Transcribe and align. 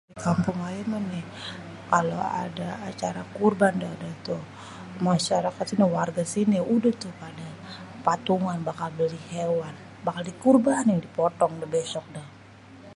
kampung 0.25 0.59
ayé 0.67 0.81
mah 0.91 1.03
nih.. 1.11 1.23
kalo 1.91 2.17
ada 2.45 2.69
acara 2.89 3.21
qurban 3.37 3.73
déh 3.81 3.95
déh 4.01 4.15
tu.. 4.27 4.37
masyarakat 5.09 5.63
sono 5.67 5.79
sama 5.85 5.93
warga 5.97 6.23
sini 6.33 6.57
udah 6.75 6.93
dah 6.93 6.97
tu 7.03 7.09
pada 7.21 7.47
patungan 8.05 8.59
bakal 8.67 8.89
beli 8.97 9.19
hewan.. 9.33 9.75
bakal 10.05 10.21
diqurbanin 10.29 10.95
bakal 10.95 11.05
dipotong 11.07 11.53
dah 11.61 11.69
bésok 11.75 12.05
dah.. 12.15 12.27